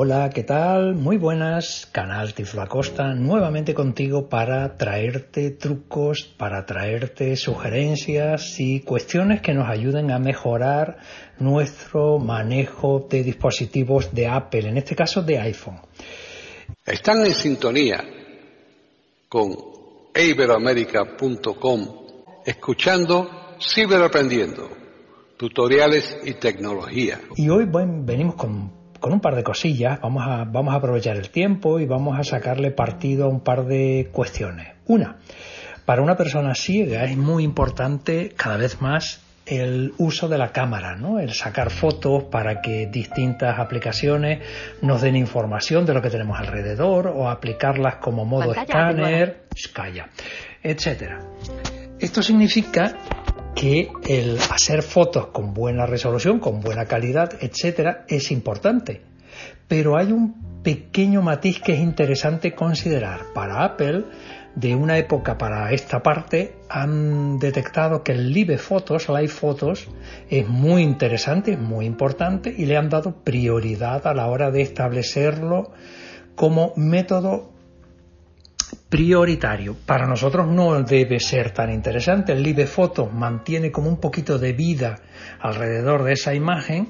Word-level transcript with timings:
Hola, 0.00 0.30
¿qué 0.30 0.44
tal? 0.44 0.94
Muy 0.94 1.16
buenas, 1.16 1.88
canal 1.90 2.32
Tiflo 2.32 2.62
Acosta, 2.62 3.14
nuevamente 3.14 3.74
contigo 3.74 4.28
para 4.28 4.76
traerte 4.76 5.50
trucos, 5.50 6.22
para 6.22 6.64
traerte 6.64 7.34
sugerencias 7.34 8.60
y 8.60 8.82
cuestiones 8.82 9.42
que 9.42 9.54
nos 9.54 9.68
ayuden 9.68 10.12
a 10.12 10.20
mejorar 10.20 10.98
nuestro 11.40 12.20
manejo 12.20 13.08
de 13.10 13.24
dispositivos 13.24 14.14
de 14.14 14.28
Apple, 14.28 14.68
en 14.68 14.76
este 14.76 14.94
caso 14.94 15.20
de 15.20 15.40
iPhone. 15.40 15.80
Están 16.86 17.26
en 17.26 17.34
sintonía 17.34 18.04
con 19.28 19.52
iberoamerica.com 20.14 21.88
escuchando 22.46 23.56
Ciberaprendiendo, 23.60 24.70
tutoriales 25.36 26.20
y 26.22 26.34
tecnología. 26.34 27.20
Y 27.34 27.48
hoy 27.48 27.64
venimos 27.68 28.36
con 28.36 28.77
con 29.00 29.12
un 29.12 29.20
par 29.20 29.36
de 29.36 29.42
cosillas, 29.42 30.00
vamos 30.00 30.24
a, 30.26 30.44
vamos 30.44 30.74
a 30.74 30.78
aprovechar 30.78 31.16
el 31.16 31.30
tiempo 31.30 31.80
y 31.80 31.86
vamos 31.86 32.18
a 32.18 32.24
sacarle 32.24 32.70
partido 32.70 33.26
a 33.26 33.28
un 33.28 33.40
par 33.40 33.64
de 33.64 34.08
cuestiones. 34.12 34.68
Una, 34.86 35.16
para 35.84 36.02
una 36.02 36.16
persona 36.16 36.54
ciega 36.54 37.04
es 37.04 37.16
muy 37.16 37.44
importante 37.44 38.32
cada 38.36 38.56
vez 38.56 38.80
más 38.80 39.20
el 39.48 39.94
uso 39.98 40.28
de 40.28 40.36
la 40.36 40.52
cámara, 40.52 40.96
¿no? 40.96 41.18
el 41.18 41.32
sacar 41.32 41.70
fotos 41.70 42.24
para 42.24 42.60
que 42.60 42.86
distintas 42.86 43.58
aplicaciones 43.58 44.40
nos 44.82 45.00
den 45.00 45.16
información 45.16 45.86
de 45.86 45.94
lo 45.94 46.02
que 46.02 46.10
tenemos 46.10 46.38
alrededor 46.38 47.06
o 47.06 47.30
aplicarlas 47.30 47.96
como 47.96 48.26
modo 48.26 48.52
escáner, 48.52 49.44
Skya, 49.56 50.10
etcétera. 50.62 51.20
Esto 51.98 52.22
significa 52.22 52.94
que 53.54 53.90
el 54.06 54.38
hacer 54.50 54.82
fotos 54.82 55.28
con 55.28 55.54
buena 55.54 55.86
resolución, 55.86 56.38
con 56.38 56.60
buena 56.60 56.86
calidad, 56.86 57.30
etcétera, 57.40 58.04
es 58.08 58.30
importante. 58.30 59.02
Pero 59.66 59.98
hay 59.98 60.12
un 60.12 60.62
pequeño 60.62 61.22
matiz 61.22 61.60
que 61.60 61.72
es 61.72 61.80
interesante 61.80 62.54
considerar. 62.54 63.32
Para 63.34 63.64
Apple, 63.64 64.04
de 64.54 64.74
una 64.74 64.98
época 64.98 65.38
para 65.38 65.72
esta 65.72 66.02
parte, 66.02 66.56
han 66.68 67.38
detectado 67.38 68.02
que 68.02 68.12
el 68.12 68.32
Live 68.32 68.58
Photos, 68.58 69.08
Live 69.08 69.28
Photos, 69.28 69.88
es 70.28 70.48
muy 70.48 70.82
interesante, 70.82 71.56
muy 71.56 71.86
importante 71.86 72.54
y 72.56 72.66
le 72.66 72.76
han 72.76 72.88
dado 72.88 73.22
prioridad 73.22 74.06
a 74.06 74.14
la 74.14 74.26
hora 74.26 74.50
de 74.50 74.62
establecerlo 74.62 75.72
como 76.34 76.72
método 76.76 77.52
prioritario. 78.88 79.76
Para 79.84 80.06
nosotros 80.06 80.46
no 80.46 80.82
debe 80.82 81.20
ser 81.20 81.52
tan 81.52 81.70
interesante. 81.72 82.32
El 82.32 82.42
Live 82.42 82.66
Photo 82.66 83.06
mantiene 83.06 83.70
como 83.70 83.88
un 83.88 83.98
poquito 83.98 84.38
de 84.38 84.52
vida 84.52 84.96
alrededor 85.40 86.04
de 86.04 86.14
esa 86.14 86.34
imagen. 86.34 86.88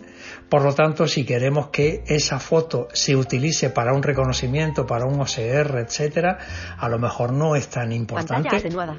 Por 0.48 0.62
lo 0.62 0.74
tanto, 0.74 1.06
si 1.06 1.24
queremos 1.24 1.68
que 1.68 2.04
esa 2.06 2.38
foto 2.38 2.88
se 2.92 3.16
utilice 3.16 3.70
para 3.70 3.92
un 3.92 4.02
reconocimiento, 4.02 4.86
para 4.86 5.06
un 5.06 5.20
OCR, 5.20 5.78
etcétera, 5.78 6.38
a 6.78 6.88
lo 6.88 6.98
mejor 6.98 7.32
no 7.32 7.56
es 7.56 7.68
tan 7.68 7.92
importante 7.92 8.48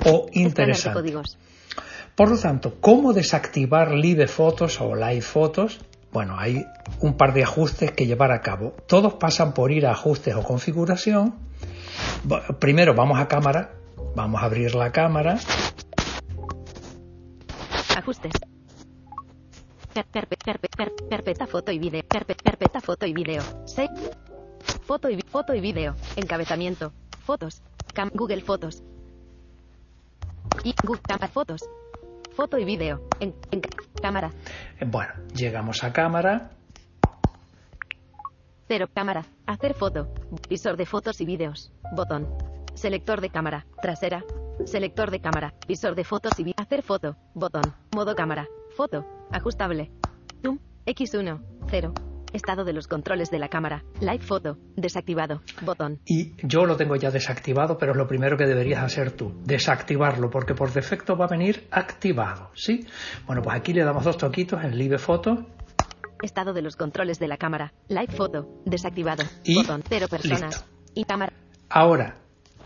o 0.06 0.28
interesante. 0.34 1.14
Por 2.16 2.30
lo 2.30 2.38
tanto, 2.38 2.76
¿cómo 2.81 3.14
desactivar 3.14 3.92
Live 3.94 4.28
Photos 4.28 4.81
o 4.81 4.94
Live 4.94 5.22
Photos? 5.22 5.80
Bueno, 6.12 6.40
hay 6.40 6.66
un 7.02 7.16
par 7.16 7.34
de 7.34 7.44
ajustes 7.44 7.92
que 7.92 8.08
llevar 8.08 8.31
a 8.31 8.42
cabo. 8.42 8.75
Todos 8.88 9.14
pasan 9.14 9.53
por 9.53 9.72
ir 9.72 9.86
a 9.86 9.92
ajustes 9.92 10.36
o 10.36 10.44
configuración 10.44 11.50
Primero 12.59 12.94
vamos 12.94 13.20
a 13.20 13.28
cámara, 13.28 13.72
vamos 14.16 14.42
a 14.42 14.46
abrir 14.46 14.75
la 14.75 14.92
cámara. 14.92 15.40
Ajustes. 17.96 18.34
Perpeta 21.09 21.48
foto 21.48 21.72
y 21.72 21.80
video. 21.80 22.03
Perpeta 22.44 22.81
foto 22.81 23.06
y 23.06 23.14
video. 23.14 23.44
Foto 24.86 25.09
y 25.09 25.22
foto 25.22 25.53
y 25.53 25.62
video. 25.62 25.96
Encabezamiento. 26.16 26.92
Fotos. 27.25 27.62
Google 28.14 28.42
Fotos. 28.42 28.84
Y 30.64 30.74
Google 30.84 31.28
Fotos. 31.34 31.69
Foto 32.36 32.58
y 32.58 32.66
video. 32.66 33.02
En, 33.19 33.36
en 33.52 33.62
cámara. 34.00 34.32
Bueno, 34.86 35.14
llegamos 35.34 35.84
a 35.84 35.94
cámara. 35.94 36.52
Cero. 38.68 38.88
Cámara. 38.94 39.26
Hacer 39.48 39.74
foto. 39.74 40.14
Visor 40.48 40.78
de 40.78 40.86
fotos 40.86 41.22
y 41.22 41.26
vídeos. 41.26 41.72
Botón. 41.96 42.28
Selector 42.76 43.20
de 43.20 43.30
cámara. 43.30 43.66
Trasera. 43.82 44.24
Selector 44.66 45.10
de 45.10 45.22
cámara. 45.22 45.54
Visor 45.68 45.96
de 45.96 46.04
fotos 46.04 46.40
y 46.40 46.54
Hacer 46.56 46.84
foto. 46.84 47.16
Botón. 47.34 47.74
Modo 47.96 48.16
cámara. 48.16 48.48
Foto. 48.76 49.06
Ajustable. 49.32 49.92
Zoom. 50.44 50.60
X1. 50.86 51.42
0. 51.70 51.94
Estado 52.34 52.64
de 52.64 52.74
los 52.74 52.88
controles 52.88 53.32
de 53.32 53.40
la 53.40 53.50
cámara. 53.50 53.84
Live 54.00 54.20
foto. 54.20 54.58
Desactivado. 54.76 55.42
Botón. 55.62 56.00
Y 56.06 56.34
yo 56.46 56.66
lo 56.66 56.78
tengo 56.78 56.96
ya 56.96 57.12
desactivado, 57.12 57.78
pero 57.78 57.94
es 57.94 57.98
lo 57.98 58.08
primero 58.08 58.38
que 58.38 58.46
deberías 58.46 58.84
hacer 58.84 59.12
tú. 59.12 59.34
Desactivarlo, 59.44 60.30
porque 60.30 60.54
por 60.54 60.72
defecto 60.72 61.18
va 61.18 61.26
a 61.26 61.30
venir 61.30 61.68
activado. 61.72 62.52
¿Sí? 62.54 62.86
Bueno, 63.26 63.42
pues 63.42 63.56
aquí 63.56 63.74
le 63.74 63.84
damos 63.84 64.04
dos 64.04 64.18
toquitos 64.18 64.64
en 64.64 64.78
Live 64.78 64.98
Foto 64.98 65.46
Estado 66.22 66.54
de 66.54 66.62
los 66.62 66.76
controles 66.76 67.20
de 67.20 67.28
la 67.28 67.38
cámara. 67.38 67.74
Live 67.88 68.12
foto. 68.12 68.62
Desactivado. 68.66 69.24
Botón. 69.56 69.84
Cero 69.88 70.08
personas. 70.10 70.66
Y 70.94 71.06
cámara. 71.06 71.34
Ahora, 71.70 72.18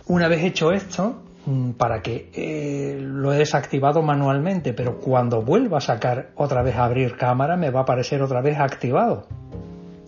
una 0.07 0.27
vez 0.27 0.43
hecho 0.43 0.71
esto, 0.71 1.23
mm, 1.45 1.71
para 1.71 2.01
que 2.01 2.31
eh, 2.33 2.97
lo 2.99 3.31
he 3.31 3.37
desactivado 3.37 4.01
manualmente, 4.01 4.73
pero 4.73 4.99
cuando 4.99 5.41
vuelva 5.41 5.77
a 5.77 5.81
sacar 5.81 6.31
otra 6.35 6.63
vez 6.63 6.75
a 6.75 6.85
abrir 6.85 7.15
cámara, 7.15 7.55
me 7.55 7.69
va 7.69 7.81
a 7.81 7.83
aparecer 7.83 8.21
otra 8.23 8.41
vez 8.41 8.57
activado. 8.59 9.27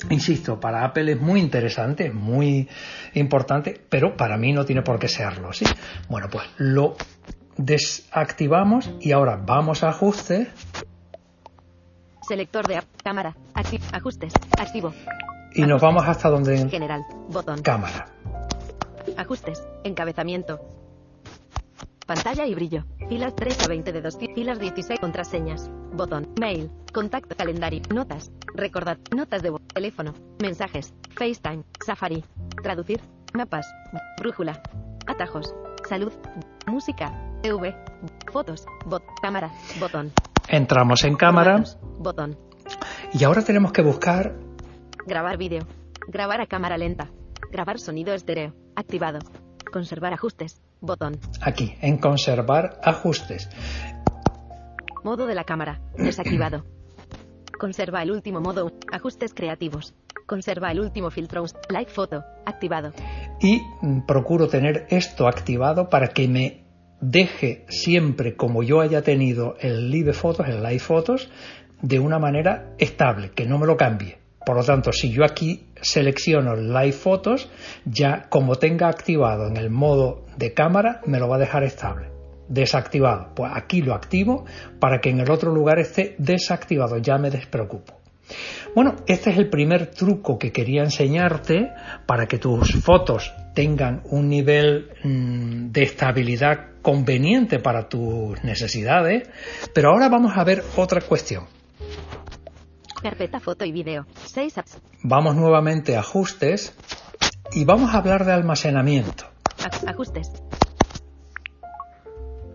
Insisto, 0.09 0.59
para 0.59 0.83
Apple 0.85 1.11
es 1.11 1.19
muy 1.19 1.39
interesante, 1.39 2.11
muy 2.11 2.67
importante, 3.13 3.79
pero 3.89 4.15
para 4.15 4.37
mí 4.37 4.53
no 4.53 4.65
tiene 4.65 4.81
por 4.81 4.99
qué 4.99 5.07
serlo, 5.07 5.51
¿sí? 5.53 5.65
Bueno, 6.09 6.27
pues 6.31 6.45
lo 6.57 6.95
desactivamos 7.57 8.91
y 8.99 9.11
ahora 9.11 9.39
vamos 9.43 9.83
a 9.83 9.89
ajustes 9.89 10.47
Selector 12.27 12.67
de 12.67 12.81
cámara. 13.03 13.35
ajustes. 13.93 14.33
Activo. 14.59 14.93
Y 15.53 15.61
nos 15.61 15.81
vamos 15.81 16.03
hasta 16.07 16.29
donde. 16.29 16.67
General. 16.69 17.05
Botón. 17.29 17.61
Cámara. 17.61 18.07
Ajustes. 19.15 19.63
Encabezamiento. 19.83 20.59
Pantalla 22.05 22.45
y 22.45 22.53
brillo. 22.53 22.85
Filas 23.09 23.35
3 23.35 23.63
a 23.63 23.67
20 23.67 23.91
de 23.91 24.01
2. 24.01 24.17
Filas 24.35 24.59
16. 24.59 24.99
Contraseñas. 24.99 25.69
Botón. 25.91 26.27
Mail. 26.39 26.69
Contacto. 26.93 27.35
Calendario. 27.35 27.81
Notas. 27.93 28.31
Recordad. 28.53 28.97
Notas 29.15 29.41
de 29.41 29.49
voz. 29.49 29.61
Teléfono. 29.73 30.13
Mensajes. 30.39 30.93
FaceTime. 31.15 31.63
Safari. 31.83 32.23
Traducir. 32.61 33.01
Mapas. 33.33 33.65
Brújula. 34.19 34.61
Atajos. 35.07 35.55
Salud. 35.89 36.13
Música. 36.67 37.11
EV. 37.41 37.73
Fotos. 38.31 38.65
Bot. 38.85 39.03
Cámara. 39.21 39.51
Botón. 39.79 40.11
Entramos 40.47 41.03
en 41.05 41.15
cámara. 41.15 41.63
Botón. 41.97 42.37
Y 43.13 43.23
ahora 43.23 43.41
tenemos 43.43 43.71
que 43.71 43.81
buscar. 43.81 44.35
Grabar 45.07 45.37
vídeo. 45.37 45.63
Grabar 46.07 46.39
a 46.41 46.45
cámara 46.45 46.77
lenta. 46.77 47.09
Grabar 47.51 47.79
sonido 47.79 48.13
estéreo. 48.13 48.53
Activado. 48.75 49.19
Conservar 49.71 50.13
ajustes. 50.13 50.61
Botón. 50.85 51.17
Aquí, 51.41 51.75
en 51.81 51.97
conservar 51.97 52.79
ajustes. 52.83 53.49
Modo 55.03 55.27
de 55.27 55.35
la 55.35 55.43
cámara. 55.43 55.81
Desactivado. 55.97 56.63
Conserva 57.59 58.01
el 58.01 58.11
último 58.11 58.41
modo. 58.41 58.71
Ajustes 58.91 59.33
creativos. 59.33 59.93
Conserva 60.25 60.71
el 60.71 60.79
último 60.79 61.11
filtro. 61.11 61.45
Live 61.69 61.91
Photo. 61.91 62.23
Activado. 62.45 62.91
Y 63.39 63.61
mm, 63.81 64.05
procuro 64.05 64.47
tener 64.47 64.87
esto 64.89 65.27
activado 65.27 65.89
para 65.89 66.07
que 66.07 66.27
me 66.27 66.65
deje 67.01 67.65
siempre 67.69 68.35
como 68.35 68.63
yo 68.63 68.81
haya 68.81 69.01
tenido 69.01 69.55
el 69.59 69.91
Live 69.91 70.13
Photos, 70.13 70.47
el 70.47 70.63
Live 70.63 70.79
Photos, 70.79 71.29
de 71.81 71.99
una 71.99 72.19
manera 72.19 72.73
estable, 72.77 73.31
que 73.31 73.45
no 73.45 73.57
me 73.57 73.67
lo 73.67 73.77
cambie. 73.77 74.24
Por 74.45 74.57
lo 74.57 74.63
tanto, 74.63 74.91
si 74.91 75.11
yo 75.11 75.23
aquí 75.25 75.65
selecciono 75.81 76.55
Live 76.55 76.93
Photos, 76.93 77.49
ya 77.85 78.27
como 78.29 78.55
tenga 78.55 78.87
activado 78.87 79.47
en 79.47 79.57
el 79.57 79.69
modo 79.69 80.25
de 80.37 80.53
cámara, 80.53 81.01
me 81.05 81.19
lo 81.19 81.27
va 81.27 81.37
a 81.37 81.39
dejar 81.39 81.63
estable. 81.63 82.09
Desactivado. 82.47 83.33
Pues 83.35 83.51
aquí 83.55 83.81
lo 83.81 83.95
activo 83.95 84.45
para 84.79 84.99
que 84.99 85.09
en 85.09 85.19
el 85.19 85.31
otro 85.31 85.51
lugar 85.51 85.79
esté 85.79 86.15
desactivado. 86.19 86.97
Ya 86.97 87.17
me 87.17 87.31
despreocupo. 87.31 87.95
Bueno, 88.75 88.95
este 89.07 89.29
es 89.29 89.37
el 89.37 89.49
primer 89.49 89.87
truco 89.87 90.37
que 90.37 90.51
quería 90.51 90.83
enseñarte 90.83 91.71
para 92.05 92.27
que 92.27 92.37
tus 92.37 92.73
fotos 92.83 93.33
tengan 93.53 94.01
un 94.09 94.27
nivel 94.27 94.89
mm, 95.03 95.71
de 95.71 95.83
estabilidad 95.83 96.81
conveniente 96.81 97.59
para 97.59 97.87
tus 97.87 98.43
necesidades. 98.43 99.27
Pero 99.73 99.89
ahora 99.89 100.09
vamos 100.09 100.33
a 100.35 100.43
ver 100.43 100.63
otra 100.75 101.01
cuestión. 101.01 101.45
Carpeta 103.05 103.39
foto 103.39 103.65
y 103.65 103.71
video. 103.71 104.07
6 104.25 104.57
apps. 104.57 104.79
Vamos 105.03 105.35
nuevamente 105.35 105.95
a 105.95 105.99
ajustes 105.99 106.73
y 107.51 107.63
vamos 107.63 107.93
a 107.93 107.99
hablar 107.99 108.25
de 108.25 108.31
almacenamiento. 108.33 109.25
Aj- 109.59 109.87
Ajustes. 109.91 110.31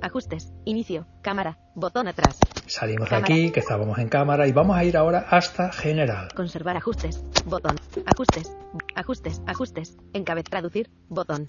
Ajustes. 0.02 0.52
Inicio. 0.64 1.06
Cámara. 1.23 1.56
Botón 1.76 2.08
atrás. 2.08 2.37
Salimos 2.67 3.11
de 3.11 3.17
aquí, 3.17 3.50
que 3.52 3.61
estábamos 3.61 3.99
en 3.99 4.08
cámara, 4.08 4.49
y 4.49 4.52
vamos 4.52 4.76
a 4.76 4.82
ir 4.82 4.97
ahora 4.97 5.25
hasta 5.31 5.70
general. 5.70 6.29
Conservar 6.35 6.76
ajustes. 6.76 7.23
Botón. 7.44 7.76
Ajustes. 8.06 8.53
Ajustes. 8.96 9.41
Ajustes. 9.46 9.96
Encabez. 10.14 10.46
Traducir. 10.46 10.91
Botón. 11.08 11.46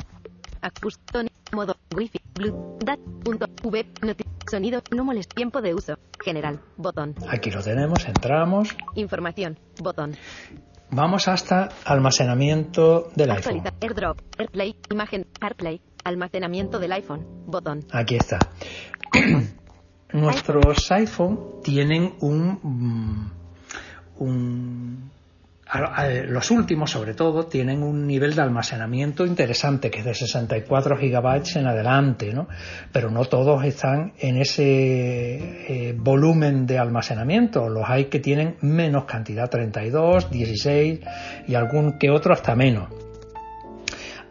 Ajustón. 0.61 1.27
Modo. 1.53 1.75
Wi-Fi. 1.95 2.19
Blue. 2.35 2.77
Dat. 2.85 2.99
Punto. 3.23 3.47
V. 3.63 3.83
Noti. 4.03 4.23
Sonido. 4.51 4.81
No 4.95 5.05
molest. 5.05 5.33
Tiempo 5.33 5.61
de 5.61 5.73
uso. 5.73 5.97
General. 6.23 6.59
Botón. 6.77 7.15
Aquí 7.29 7.49
lo 7.51 7.63
tenemos, 7.63 8.05
entramos. 8.05 8.75
Información. 8.95 9.57
Botón. 9.81 10.15
Vamos 10.91 11.29
hasta 11.29 11.69
almacenamiento 11.85 13.09
del 13.15 13.31
iPhone. 13.31 13.61
Actualizar. 13.61 13.73
AirDrop. 13.81 14.19
AirPlay. 14.37 14.75
Imagen. 14.91 15.25
AirPlay. 15.39 15.81
Almacenamiento 16.03 16.79
del 16.79 16.91
iPhone. 16.91 17.25
Botón. 17.47 17.85
Aquí 17.91 18.15
está. 18.17 18.39
Nuestros 20.13 20.91
iPhone 20.91 21.61
tienen 21.63 22.15
un, 22.19 22.59
mm, 22.61 23.31
un- 24.17 25.11
los 26.27 26.51
últimos, 26.51 26.91
sobre 26.91 27.13
todo, 27.13 27.45
tienen 27.45 27.81
un 27.81 28.05
nivel 28.05 28.35
de 28.35 28.41
almacenamiento 28.41 29.25
interesante, 29.25 29.89
que 29.89 29.99
es 29.99 30.05
de 30.05 30.13
64 30.13 30.97
gigabytes 30.97 31.55
en 31.55 31.67
adelante, 31.67 32.33
¿no? 32.33 32.47
Pero 32.91 33.09
no 33.09 33.23
todos 33.25 33.63
están 33.63 34.11
en 34.19 34.37
ese 34.37 34.63
eh, 34.63 35.95
volumen 35.97 36.65
de 36.65 36.77
almacenamiento. 36.77 37.69
Los 37.69 37.89
hay 37.89 38.05
que 38.05 38.19
tienen 38.19 38.57
menos 38.61 39.05
cantidad, 39.05 39.49
32, 39.49 40.29
16 40.29 40.99
y 41.47 41.55
algún 41.55 41.97
que 41.97 42.09
otro 42.09 42.33
hasta 42.33 42.53
menos. 42.53 42.89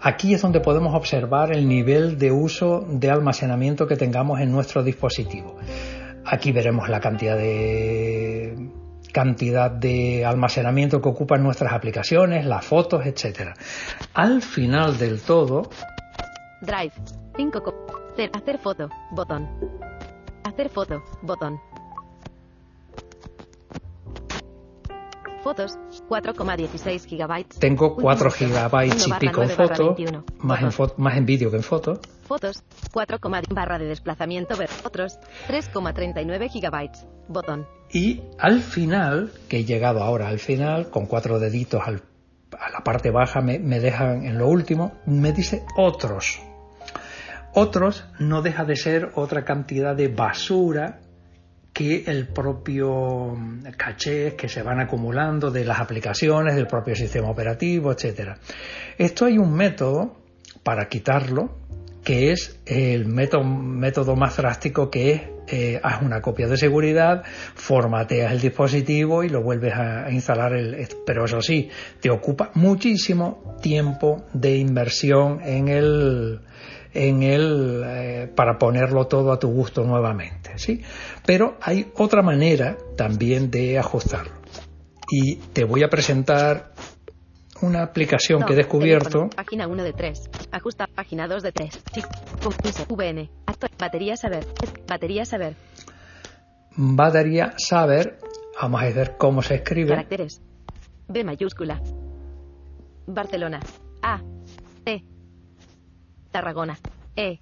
Aquí 0.03 0.35
es 0.35 0.43
donde 0.43 0.61
podemos 0.61 0.95
observar 0.95 1.53
el 1.53 1.67
nivel 1.69 2.19
de 2.19 2.33
uso 2.33 2.87
de 2.89 3.11
almacenamiento 3.11 3.87
que 3.87 3.97
tengamos 3.97 4.41
en 4.41 4.51
nuestro 4.51 4.83
dispositivo. 4.83 5.57
Aquí 6.25 6.53
veremos 6.53 6.89
la 6.89 7.01
cantidad 7.01 7.37
de 7.37 8.71
cantidad 9.13 9.71
de 9.71 10.25
almacenamiento 10.25 11.01
que 11.01 11.09
ocupan 11.09 11.43
nuestras 11.43 11.73
aplicaciones, 11.73 12.45
las 12.47 12.65
fotos, 12.65 13.05
etcétera. 13.07 13.55
Al 14.15 14.43
final 14.43 14.99
del 14.99 15.21
todo, 15.21 15.71
Drive. 16.63 16.93
5. 17.37 17.63
co- 17.63 17.87
Hacer, 18.35 18.59
foto. 18.59 18.89
Botón. 19.13 19.49
Hacer 20.45 20.69
foto. 20.69 21.03
Botón. 21.23 21.59
Fotos. 25.43 25.79
4,16 26.09 27.07
gigabytes. 27.07 27.59
tengo 27.59 27.87
Último 27.87 28.03
4 28.03 28.29
uso. 28.29 28.37
gigabytes 28.37 29.07
1 29.07 29.17
y 29.17 29.19
pico 29.21 29.43
en 29.43 29.49
9 29.49 29.55
barra 29.57 29.77
foto, 29.77 29.95
21. 29.95 30.25
más 30.41 30.61
en, 30.61 30.67
Botón. 30.69 30.89
fo- 30.89 30.95
más 30.99 31.17
en 31.17 31.25
vídeo 31.27 31.51
que 31.51 31.57
en 31.57 31.63
foto. 31.63 32.01
Fotos. 32.31 32.63
4, 32.93 33.19
barra 33.51 33.77
de 33.77 33.87
desplazamiento 33.87 34.57
ver. 34.57 34.69
Otros. 34.85 35.19
3,39 35.49 36.49
gigabytes. 36.49 37.05
Botón. 37.27 37.67
Y 37.93 38.23
al 38.39 38.61
final, 38.61 39.33
que 39.49 39.59
he 39.59 39.65
llegado 39.65 40.01
ahora 40.01 40.29
al 40.29 40.39
final, 40.39 40.91
con 40.91 41.07
cuatro 41.07 41.41
deditos 41.41 41.83
al- 41.85 42.05
a 42.57 42.71
la 42.71 42.85
parte 42.85 43.11
baja 43.11 43.41
me, 43.41 43.59
me 43.59 43.81
dejan 43.81 44.25
en 44.27 44.39
lo 44.39 44.47
último, 44.47 44.93
me 45.07 45.33
dice 45.33 45.65
otros. 45.77 46.39
Otros 47.53 48.05
no 48.21 48.43
deja 48.43 48.65
de 48.65 48.77
ser 48.77 49.11
otra 49.17 49.45
cantidad 49.45 49.97
de 49.97 50.07
basura 50.07 51.01
que 51.73 52.05
el 52.07 52.29
propio 52.29 53.35
mm, 53.37 53.73
caché 53.77 54.37
que 54.37 54.49
se 54.49 54.63
van 54.63 54.79
acumulando 54.79 55.51
de 55.51 55.65
las 55.65 55.81
aplicaciones, 55.81 56.55
del 56.55 56.69
propio 56.69 56.95
sistema 56.95 57.29
operativo, 57.29 57.91
etcétera. 57.91 58.39
Esto 58.99 59.25
hay 59.25 59.37
un 59.37 59.53
método 59.53 60.15
para 60.63 60.89
quitarlo, 60.89 61.57
que 62.11 62.33
es 62.33 62.61
el 62.67 63.07
método, 63.07 64.17
más 64.17 64.37
drástico 64.37 64.91
que 64.91 65.13
es 65.13 65.23
eh, 65.47 65.81
haz 65.81 66.03
una 66.03 66.21
copia 66.21 66.49
de 66.49 66.57
seguridad, 66.57 67.23
formateas 67.55 68.33
el 68.33 68.41
dispositivo 68.41 69.23
y 69.23 69.29
lo 69.29 69.45
vuelves 69.45 69.75
a, 69.75 70.11
instalar. 70.11 70.55
El, 70.55 70.89
pero 71.07 71.27
eso 71.27 71.41
sí, 71.41 71.69
te 72.01 72.11
ocupa 72.11 72.51
muchísimo 72.55 73.57
tiempo 73.63 74.25
de 74.33 74.57
inversión 74.57 75.41
en 75.45 75.69
el, 75.69 76.41
en 76.95 77.21
eh, 77.23 78.29
para 78.35 78.59
ponerlo 78.59 79.07
todo 79.07 79.31
a 79.31 79.39
tu 79.39 79.47
gusto 79.53 79.85
nuevamente, 79.85 80.51
¿sí? 80.57 80.83
Pero 81.25 81.59
hay 81.63 81.93
otra 81.95 82.23
manera 82.23 82.77
también 82.97 83.53
de 83.53 83.79
ajustarlo. 83.79 84.33
Y 85.13 85.37
te 85.53 85.63
voy 85.63 85.85
a 85.85 85.89
presentar 85.89 86.70
una 87.63 87.83
aplicación 87.83 88.43
que 88.45 88.53
he 88.53 88.57
descubierto. 88.57 89.29
teléfono, 89.29 89.31
Página 89.37 89.69
1 89.69 89.83
de 89.83 89.93
3. 89.93 90.31
Ajusta. 90.53 90.87
Página 90.87 91.29
2 91.29 91.43
de 91.43 91.53
3. 91.53 91.83
Chic. 91.93 92.07
Compuse. 92.43 92.87
VN. 92.89 93.31
Batería 93.79 94.17
saber. 94.17 94.47
Batería 94.87 95.25
saber. 95.25 95.57
Batería 96.77 97.55
saber, 97.57 98.19
vamos 98.61 98.83
a 98.83 98.85
ver 98.87 99.17
cómo 99.19 99.43
se 99.43 99.57
escribe. 99.57 99.91
Caracteres. 99.91 100.41
B 101.09 101.25
mayúscula. 101.25 101.81
Barcelona. 103.07 103.61
A. 104.03 104.21
E. 104.87 105.03
Tarragona. 106.31 106.79
E. 107.17 107.41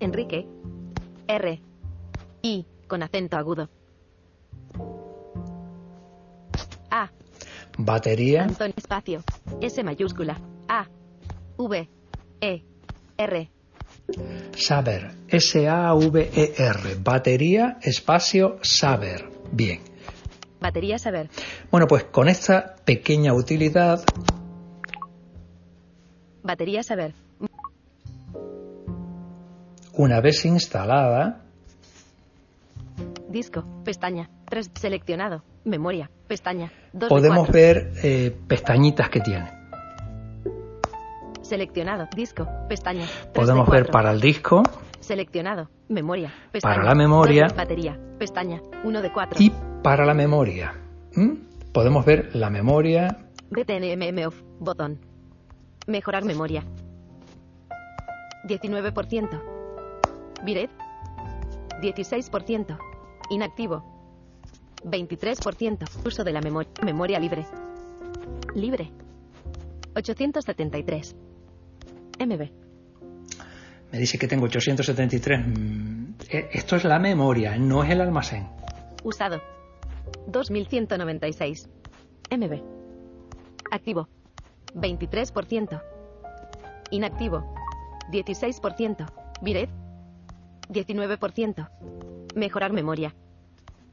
Enrique. 0.00 0.46
R. 1.28 1.62
I. 2.42 2.66
Con 2.88 3.02
acento 3.02 3.36
agudo. 3.36 3.68
A. 6.90 7.10
Batería 7.84 8.46
espacio. 8.76 9.22
S 9.60 9.82
mayúscula. 9.82 10.38
A. 10.68 10.86
V. 11.56 11.88
E. 12.40 12.62
R. 13.16 13.50
saber, 14.56 15.12
S-A-V-E-R, 15.28 16.94
batería 17.02 17.78
espacio 17.82 18.58
saber. 18.62 19.28
Bien. 19.52 19.80
Batería 20.60 20.98
saber. 20.98 21.28
Bueno, 21.70 21.86
pues 21.86 22.04
con 22.04 22.28
esta 22.28 22.76
pequeña 22.84 23.34
utilidad 23.34 24.02
Batería 26.42 26.82
saber. 26.82 27.14
Una 29.92 30.20
vez 30.20 30.44
instalada, 30.44 31.44
Disco. 33.30 33.64
Pestaña. 33.84 34.28
3. 34.46 34.70
Seleccionado. 34.74 35.44
Memoria. 35.64 36.10
Pestaña. 36.26 36.70
2 36.92 37.00
de 37.02 37.08
podemos 37.08 37.46
4. 37.48 37.52
ver 37.52 37.92
eh, 38.02 38.36
pestañitas 38.46 39.08
que 39.10 39.20
tiene. 39.20 39.50
Seleccionado. 41.42 42.08
Disco. 42.14 42.46
Pestaña. 42.68 43.06
3 43.06 43.24
de 43.26 43.32
Podemos 43.32 43.68
ver 43.68 43.82
4. 43.84 43.92
para 43.92 44.10
el 44.12 44.20
disco 44.20 44.62
Seleccionado. 45.00 45.68
Memoria. 45.88 46.32
Pestaña. 46.52 46.74
Para 46.76 46.86
la 46.86 46.94
memoria. 46.94 47.48
Batería. 47.48 47.98
Pestaña. 48.18 48.60
1 48.84 49.02
de 49.02 49.12
4. 49.12 49.42
y 49.42 49.52
para 49.82 50.04
la 50.04 50.14
memoria. 50.14 50.74
¿Mm? 51.14 51.32
Podemos 51.72 52.04
ver 52.04 52.34
la 52.34 52.50
memoria, 52.50 53.16
BTNMM 53.50 54.26
off. 54.26 54.42
Botón. 54.58 55.00
Mejorar 55.86 56.24
memoria. 56.24 56.62
19%. 58.44 59.42
Biret. 60.44 60.70
16%. 61.80 62.78
Inactivo. 63.30 63.99
23%. 64.84 65.86
Uso 66.06 66.24
de 66.24 66.32
la 66.32 66.40
memo- 66.40 66.64
memoria 66.84 67.18
libre. 67.18 67.44
Libre. 68.54 68.90
873. 69.94 71.16
MB. 72.18 72.50
me 73.92 73.98
dice 73.98 74.18
que 74.18 74.28
tengo 74.28 74.44
873. 74.46 75.40
mm, 75.46 76.14
eh, 76.30 76.48
Esto 76.52 76.76
es 76.76 76.84
la 76.84 76.98
memoria, 76.98 77.56
no 77.58 77.82
es 77.82 77.90
el 77.90 78.00
almacén. 78.00 78.46
Usado. 79.02 79.40
2196. 80.28 81.68
MB. 82.30 82.62
Activo. 83.72 84.08
23%. 84.74 85.82
Inactivo. 86.92 87.54
16%. 88.10 89.06
Biret. 89.42 89.70
19%. 90.68 91.68
Mejorar 92.36 92.72
memoria. 92.72 93.14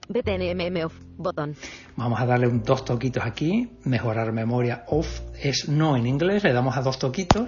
BTNMM 0.09 0.85
off. 0.85 0.99
Botón. 1.17 1.55
Vamos 1.95 2.19
a 2.19 2.25
darle 2.25 2.47
un, 2.47 2.63
dos 2.63 2.85
toquitos 2.85 3.23
aquí. 3.25 3.69
Mejorar 3.83 4.31
memoria 4.31 4.83
off 4.87 5.21
es 5.41 5.67
no 5.67 5.97
en 5.97 6.07
inglés. 6.07 6.43
Le 6.43 6.53
damos 6.53 6.77
a 6.77 6.81
dos 6.81 6.99
toquitos. 6.99 7.47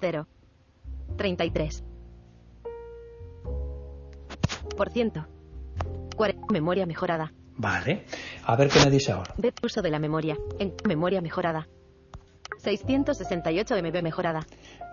0. 0.00 0.26
33. 1.16 1.84
Por 4.76 4.90
ciento. 4.90 5.26
Memoria 6.50 6.86
mejorada. 6.86 7.32
Vale. 7.56 8.04
A 8.44 8.56
ver 8.56 8.68
qué 8.68 8.80
me 8.84 8.90
dice 8.90 9.12
ahora. 9.12 9.34
Uso 9.62 9.82
de 9.82 9.90
la 9.90 9.98
memoria. 9.98 10.36
En 10.58 10.74
memoria 10.86 11.20
mejorada. 11.20 11.68
668 12.58 13.74
MB 13.82 14.02
mejorada. 14.02 14.46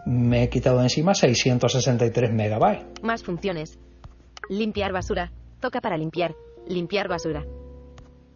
Me 0.06 0.44
he 0.44 0.50
quitado 0.50 0.78
de 0.78 0.84
encima 0.84 1.14
663 1.14 2.32
megabytes. 2.34 3.04
Más 3.04 3.24
funciones. 3.24 3.78
Limpiar 4.50 4.94
basura. 4.94 5.32
Toca 5.60 5.82
para 5.82 5.98
limpiar. 5.98 6.36
Limpiar 6.68 7.08
basura. 7.08 7.46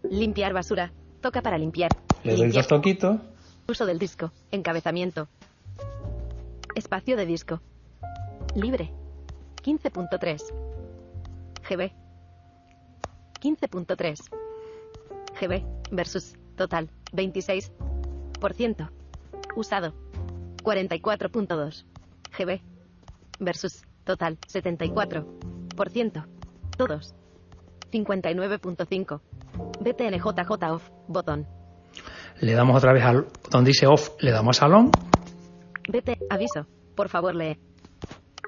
Limpiar 0.04 0.54
basura. 0.54 0.92
Toca 1.22 1.42
para 1.42 1.58
limpiar. 1.58 1.92
Le 2.24 2.32
doy 2.36 2.48
Limpiar- 2.48 2.54
dos 2.64 2.68
toquitos. 2.68 3.20
Uso 3.68 3.86
del 3.86 4.00
disco. 4.00 4.32
Encabezamiento. 4.52 5.28
Espacio 6.76 7.16
de 7.18 7.26
disco. 7.26 7.62
Libre. 8.56 8.92
15.3. 9.64 10.42
GB. 11.70 11.92
15.3. 13.42 14.20
GB 15.40 15.64
versus 15.92 16.36
total 16.56 16.90
26%. 17.14 18.90
Usado 19.56 19.94
44.2. 20.64 21.86
GB 22.38 22.62
versus 23.40 23.84
total 24.04 24.38
74%. 24.40 26.26
Todos 26.78 27.14
59.5. 27.92 29.22
BTNJJ 29.82 30.72
off 30.72 30.90
botón. 31.08 31.48
Le 32.40 32.54
damos 32.54 32.78
otra 32.78 32.94
vez 32.94 33.04
al 33.04 33.28
donde 33.50 33.70
dice 33.70 33.88
off, 33.88 34.12
le 34.20 34.32
damos 34.32 34.62
al 34.62 34.74
on. 34.74 34.92
Vete, 35.90 36.18
aviso. 36.30 36.66
Por 36.96 37.10
favor, 37.10 37.36
lee. 37.36 37.58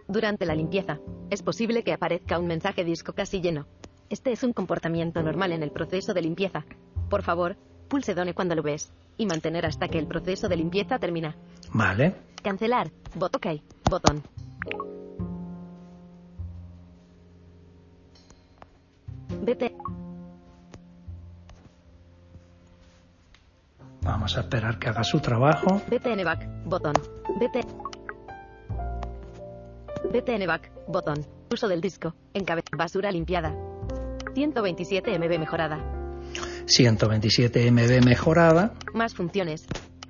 Durante 0.07 0.45
la 0.45 0.55
limpieza, 0.55 0.99
es 1.29 1.41
posible 1.41 1.83
que 1.83 1.93
aparezca 1.93 2.39
un 2.39 2.47
mensaje 2.47 2.83
disco 2.83 3.13
casi 3.13 3.41
lleno. 3.41 3.67
Este 4.09 4.31
es 4.31 4.43
un 4.43 4.53
comportamiento 4.53 5.23
normal 5.23 5.51
en 5.53 5.63
el 5.63 5.71
proceso 5.71 6.13
de 6.13 6.21
limpieza. 6.21 6.65
Por 7.09 7.23
favor, 7.23 7.55
pulse 7.87 8.13
Done 8.13 8.33
cuando 8.33 8.55
lo 8.55 8.63
ves 8.63 8.91
y 9.17 9.25
mantener 9.25 9.65
hasta 9.65 9.87
que 9.87 9.99
el 9.99 10.07
proceso 10.07 10.47
de 10.49 10.57
limpieza 10.57 10.99
termina. 10.99 11.35
Vale. 11.73 12.15
Cancelar. 12.43 12.91
Bot 13.15 13.35
OK. 13.35 13.47
Botón. 13.89 14.23
Vamos 24.23 24.37
a 24.37 24.39
esperar 24.39 24.79
que 24.79 24.87
haga 24.87 25.03
su 25.03 25.19
trabajo. 25.19 25.81
BTN 25.91 26.23
back. 26.23 26.47
Botón. 26.63 26.93
BT. 27.41 27.59
BTN 30.13 30.47
back. 30.47 30.71
Botón. 30.87 31.25
Uso 31.51 31.67
del 31.67 31.81
disco. 31.81 32.15
Encabe. 32.33 32.63
Basura 32.71 33.11
limpiada. 33.11 33.53
127 34.33 35.19
MB 35.19 35.39
mejorada. 35.39 35.77
127 36.67 37.69
MB 37.69 38.05
mejorada. 38.05 38.71
Más 38.93 39.13
funciones. 39.13 39.65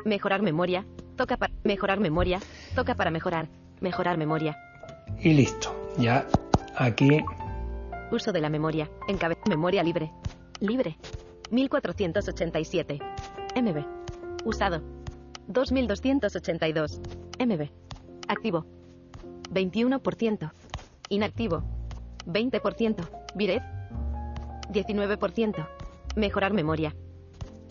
Mejorar 0.05 0.43
memoria. 0.43 0.85
Toca 1.15 1.35
para 1.37 1.51
mejorar 1.63 1.99
memoria. 1.99 2.39
Toca 2.75 2.93
para 2.93 3.09
mejorar. 3.09 3.49
Mejorar 3.81 4.19
memoria. 4.19 4.55
Y 5.21 5.33
listo. 5.33 5.75
Ya 5.97 6.27
aquí 6.75 7.17
Uso 8.11 8.31
de 8.31 8.41
la 8.41 8.49
memoria. 8.49 8.91
Encabe. 9.07 9.39
Memoria 9.49 9.81
libre. 9.81 10.11
Libre. 10.59 10.97
1487. 11.49 12.99
MB. 13.55 14.02
Usado. 14.45 14.81
2282. 15.47 17.01
MB. 17.39 17.69
Activo. 18.27 18.65
21%. 19.51 20.51
Inactivo. 21.09 21.63
20%. 22.25 23.07
Biret. 23.35 23.63
19%. 24.69 25.67
Mejorar 26.15 26.53
memoria. 26.53 26.95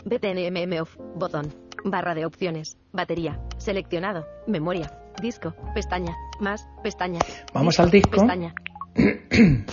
BTNMM 0.05 0.81
off. 0.81 0.97
Botón. 1.14 1.52
Barra 1.85 2.14
de 2.14 2.25
opciones. 2.26 2.76
Batería. 2.93 3.41
Seleccionado. 3.59 4.26
Memoria. 4.47 4.99
Disco. 5.21 5.55
Pestaña. 5.75 6.17
Más. 6.41 6.69
Pestaña. 6.83 7.21
Vamos 7.52 7.79
al 7.81 7.91
disco. 7.91 8.11
Pestaña. 8.12 8.55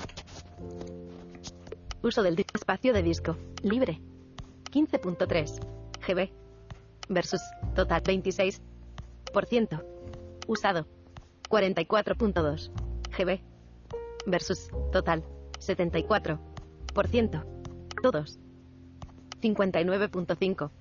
Uso 2.01 2.24
del 2.24 2.46
espacio 2.53 2.94
de 2.94 3.03
disco. 3.03 3.36
Libre. 3.62 4.00
15.3. 4.72 5.60
GB. 6.08 6.38
Versus. 7.10 7.42
Total 7.75 8.01
26%. 8.01 8.62
Usado. 10.48 10.88
44.2. 11.50 12.72
GB. 13.18 13.42
Versus. 14.25 14.70
Total. 14.92 15.24
74%. 15.60 16.39
Todos. 18.01 18.39
59.5. 19.42 20.72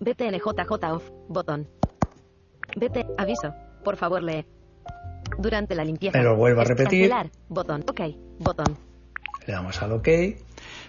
BTNJJ 0.00 0.92
off. 0.92 1.10
Botón. 1.28 1.68
BT. 2.76 3.06
Aviso. 3.16 3.54
Por 3.84 3.96
favor 3.96 4.22
lee. 4.22 4.44
Durante 5.38 5.74
la 5.74 5.84
limpieza. 5.84 6.18
Me 6.18 6.24
lo 6.24 6.36
vuelvo 6.36 6.60
a 6.60 6.64
repetir. 6.64 7.08
Cancelar. 7.08 7.30
Botón. 7.48 7.84
OK. 7.88 8.00
Botón. 8.38 8.76
le 9.46 9.52
damos 9.52 9.80
al 9.82 9.92
OK. 9.92 10.08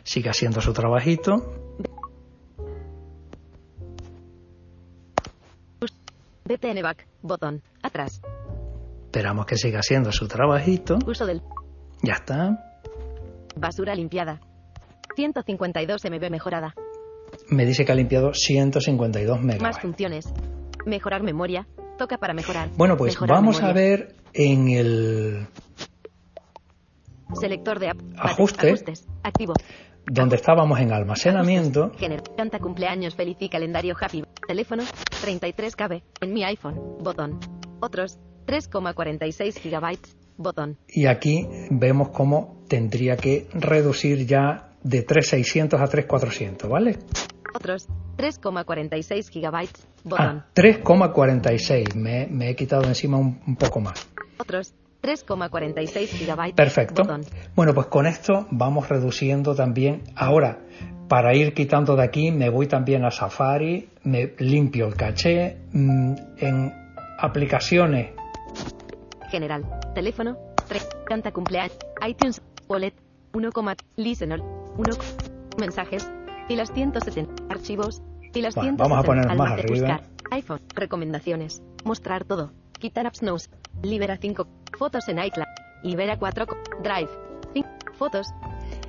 Sigue 0.04 0.30
haciendo 0.30 0.62
su 0.62 0.74
trabajito. 0.74 1.76
BTN 6.58 6.82
back. 6.82 7.08
Botón. 7.22 7.62
Atrás. 7.84 8.22
Esperamos 9.06 9.46
que 9.46 9.56
siga 9.58 9.80
haciendo 9.80 10.12
su 10.12 10.28
trabajito. 10.28 10.98
Uso 11.06 11.26
del 11.26 11.42
Ya 12.04 12.14
está. 12.14 12.64
basura 13.56 13.96
limpiada. 13.96 14.40
152 15.16 16.02
MB 16.06 16.30
mejorada. 16.30 16.74
Me 17.50 17.66
dice 17.66 17.86
que 17.86 17.92
ha 17.92 17.96
limpiado 17.96 18.34
152 18.34 19.38
Más 19.38 19.46
megabytes. 19.46 19.80
funciones. 19.82 20.34
Mejorar 20.86 21.24
memoria. 21.24 21.68
Toca 21.98 22.18
para 22.18 22.34
mejorar. 22.34 22.70
Bueno, 22.78 22.96
pues 22.98 23.14
Mejorar 23.16 23.36
vamos 23.38 23.58
a 23.62 23.68
memoria. 23.68 23.82
ver 23.82 24.16
en 24.34 24.70
el 24.70 25.48
Selector 27.40 27.80
de 27.80 27.90
app. 27.90 27.98
Ajuste. 28.18 28.68
Ajustes. 28.68 29.06
Activo. 29.24 29.54
donde 30.10 30.38
estábamos 30.38 30.80
en 30.80 30.94
almacenamiento. 30.94 31.92
Canta 32.38 32.60
cumpleaños 32.60 33.14
feliz 33.16 33.36
y 33.42 33.50
calendario 33.50 33.94
happy. 34.00 34.24
Teléfono. 34.48 34.84
33 35.22 35.76
KB. 35.76 36.02
En 36.22 36.34
mi 36.34 36.44
iPhone. 36.46 36.80
Botón. 37.00 37.38
Otros. 37.82 38.18
3,46 38.46 39.60
gigabytes. 39.60 40.16
Botón. 40.38 40.78
Y 40.88 41.08
aquí 41.08 41.46
vemos 41.70 42.10
cómo 42.10 42.64
tendría 42.70 43.18
que 43.18 43.50
reducir 43.54 44.26
ya 44.26 44.72
de 44.84 45.02
3600 45.04 45.82
a 45.82 45.88
3400, 45.88 46.70
¿vale? 46.70 46.98
Otros. 47.54 47.88
3,46 48.16 49.30
gigabytes. 49.30 49.86
Botón. 50.06 50.46
Ah, 50.46 50.48
3,46. 50.56 51.96
Me, 51.96 52.28
me 52.28 52.50
he 52.52 52.56
quitado 52.56 52.84
encima 52.86 53.18
un, 53.18 53.42
un 53.46 53.56
poco 53.58 53.82
más. 53.82 54.08
Otros. 54.40 54.74
3,46 55.02 56.08
gigabytes. 56.08 56.56
Perfecto. 56.56 57.04
Botón. 57.04 57.22
Bueno, 57.56 57.74
pues 57.74 57.88
con 57.88 58.06
esto 58.08 58.48
vamos 58.52 58.90
reduciendo 58.90 59.56
también. 59.56 60.04
Ahora, 60.16 60.60
para 61.08 61.34
ir 61.36 61.54
quitando 61.54 61.96
de 61.96 62.04
aquí, 62.04 62.32
me 62.32 62.50
voy 62.50 62.68
también 62.68 63.06
a 63.06 63.12
Safari, 63.12 63.90
me 64.04 64.34
limpio 64.40 64.88
el 64.88 64.96
caché. 64.96 65.58
mm, 65.72 66.16
En 66.40 66.74
aplicaciones, 67.20 68.10
General. 69.30 69.64
Teléfono. 69.94 70.38
3. 70.68 70.88
Canta 71.06 71.32
cumpleaños. 71.32 71.78
iTunes. 72.08 72.42
Wallet. 72.70 72.94
1, 73.34 73.50
Listener. 73.98 74.40
1. 74.42 74.84
Mensajes. 75.60 76.10
Filas 76.48 76.72
170. 76.74 77.44
Archivos. 77.50 78.02
Filas 78.34 78.56
Bueno, 78.56 78.78
170. 78.78 78.84
vamos 78.84 78.98
a 79.00 79.04
ponernos 79.04 79.38
más 79.38 79.52
arriba. 79.52 79.70
Buscar. 79.98 80.02
iPhone. 80.32 80.62
Recomendaciones. 80.76 81.62
Mostrar 81.84 82.24
todo. 82.24 82.52
Quitar 82.80 83.06
apps 83.08 83.22
news. 83.22 83.50
Libera 83.84 84.18
5. 84.18 84.48
Fotos 84.78 85.08
en 85.10 85.20
iCloud. 85.20 85.48
Libera 85.84 86.18
4. 86.18 86.46
Drive. 86.82 87.10
5. 87.54 87.70
Fotos. 87.98 88.28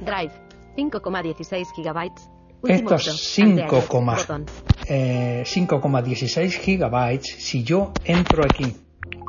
Drive. 0.00 0.32
5,16 0.76 1.66
gigabytes. 1.74 2.28
Último 2.62 2.90
estos 2.90 3.06
uso. 3.06 3.16
5, 3.16 3.50
Anteayer. 3.60 4.16
Botón. 4.16 4.46
eh, 4.88 5.42
5,16 5.46 6.50
gigabytes, 6.60 7.26
si 7.38 7.62
yo 7.62 7.92
entro 8.04 8.42
aquí, 8.44 8.76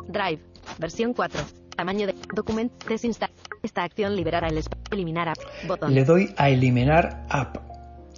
Drive. 0.08 0.42
Versión 0.78 1.14
4. 1.14 1.42
Tamaño 1.76 2.08
de 2.08 2.16
documento. 2.34 2.86
Esta 3.62 3.84
acción 3.84 4.16
liberará 4.16 4.48
el 4.48 4.58
espacio. 4.58 4.84
Eliminar 4.92 5.30
app. 5.30 5.38
Botón. 5.68 5.94
le 5.94 6.04
doy 6.04 6.34
a 6.38 6.50
eliminar 6.50 7.26
app, 7.30 7.58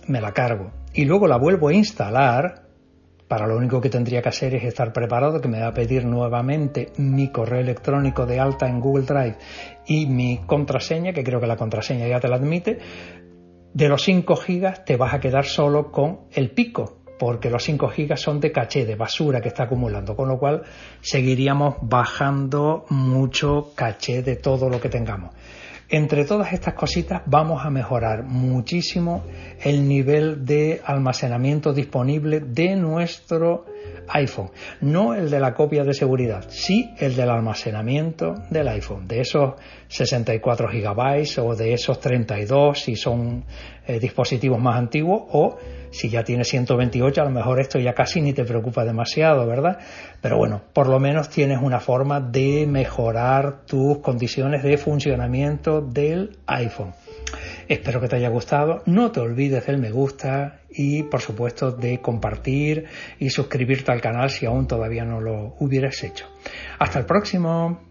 me 0.08 0.22
la 0.22 0.32
cargo 0.34 0.72
y 0.94 1.06
luego 1.06 1.28
la 1.28 1.38
vuelvo 1.38 1.68
a 1.70 1.74
instalar, 1.74 2.64
para 3.32 3.48
lo 3.48 3.56
único 3.56 3.80
que 3.80 3.90
tendría 3.90 4.22
que 4.22 4.28
hacer 4.28 4.54
es 4.56 4.66
estar 4.66 4.92
preparado, 4.92 5.40
que 5.40 5.48
me 5.48 5.62
va 5.62 5.68
a 5.68 5.74
pedir 5.74 6.04
nuevamente 6.04 6.92
mi 6.98 7.30
correo 7.30 7.62
electrónico 7.62 8.26
de 8.26 8.42
alta 8.42 8.68
en 8.68 8.82
Google 8.82 9.06
Drive 9.06 9.38
y 9.88 10.06
mi 10.06 10.40
contraseña, 10.46 11.14
que 11.14 11.24
creo 11.24 11.40
que 11.40 11.48
la 11.48 11.56
contraseña 11.56 12.10
ya 12.10 12.20
te 12.20 12.28
la 12.28 12.36
admite. 12.36 12.80
De 13.74 13.88
los 13.88 14.04
5 14.04 14.36
gigas 14.36 14.84
te 14.84 14.98
vas 14.98 15.14
a 15.14 15.22
quedar 15.22 15.46
solo 15.46 15.94
con 15.94 16.26
el 16.34 16.52
pico, 16.52 17.04
porque 17.18 17.50
los 17.50 17.64
5 17.64 17.88
gigas 17.88 18.20
son 18.20 18.42
de 18.42 18.52
caché, 18.52 18.86
de 18.86 18.98
basura 18.98 19.40
que 19.40 19.48
está 19.48 19.64
acumulando, 19.64 20.14
con 20.18 20.28
lo 20.28 20.38
cual 20.38 20.64
seguiríamos 21.00 21.76
bajando 21.84 22.84
mucho 22.90 23.72
caché 23.76 24.24
de 24.24 24.36
todo 24.36 24.68
lo 24.68 24.82
que 24.82 24.90
tengamos. 24.90 25.34
Entre 25.94 26.24
todas 26.24 26.54
estas 26.54 26.74
cositas 26.74 27.22
vamos 27.26 27.66
a 27.66 27.70
mejorar 27.70 28.24
muchísimo 28.24 29.26
el 29.62 29.90
nivel 29.90 30.46
de 30.46 30.80
almacenamiento 30.86 31.74
disponible 31.74 32.40
de 32.40 32.78
nuestro 32.78 33.66
iPhone. 34.08 34.52
No 34.80 35.14
el 35.14 35.30
de 35.30 35.42
la 35.42 35.54
copia 35.54 35.84
de 35.84 35.94
seguridad, 35.94 36.46
sí 36.48 36.92
el 36.98 37.18
del 37.18 37.30
almacenamiento 37.30 38.36
del 38.50 38.70
iPhone, 38.70 39.06
de 39.06 39.20
esos 39.20 39.56
64 39.90 40.70
gigabytes 40.70 41.38
o 41.40 41.56
de 41.56 41.74
esos 41.74 42.00
32 42.00 42.80
si 42.80 42.96
son 42.96 43.44
eh, 43.86 44.00
dispositivos 44.00 44.62
más 44.62 44.78
antiguos 44.78 45.24
o 45.34 45.58
si 45.92 46.10
ya 46.10 46.24
tiene 46.24 46.44
128 46.44 47.22
a 47.22 47.26
lo 47.26 47.32
mejor 47.32 47.60
esto 47.60 47.80
ya 47.80 47.94
casi 47.94 48.22
ni 48.22 48.34
te 48.34 48.46
preocupa 48.46 48.84
demasiado, 48.84 49.46
¿verdad? 49.46 49.78
Pero 50.22 50.38
bueno, 50.38 50.62
por 50.74 50.88
lo 50.88 51.00
menos 51.00 51.30
tienes 51.30 51.60
una 51.62 51.80
forma 51.80 52.20
de 52.20 52.66
mejorar 52.68 53.66
tus 53.66 54.00
condiciones 54.00 54.64
de 54.64 54.78
funcionamiento 54.78 55.82
del 55.82 56.38
iPhone. 56.48 56.94
Espero 57.68 58.02
que 58.02 58.08
te 58.08 58.18
haya 58.18 58.30
gustado. 58.30 58.84
No 58.86 59.12
te 59.12 59.20
olvides 59.20 59.66
del 59.66 59.78
me 59.78 59.92
gusta 59.92 60.62
y 60.70 61.04
por 61.04 61.22
supuesto 61.22 61.72
de 61.72 62.00
compartir 62.02 62.86
y 63.20 63.30
suscribirte 63.30 63.92
al 63.92 64.02
canal 64.02 64.30
si 64.30 64.46
aún 64.46 64.68
todavía 64.68 65.06
no 65.06 65.22
lo 65.22 65.56
hubieras 65.60 66.04
hecho. 66.04 66.26
Hasta 66.80 67.00
el 67.00 67.06
próximo. 67.06 67.91